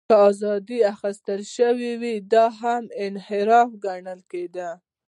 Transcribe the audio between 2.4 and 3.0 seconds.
هم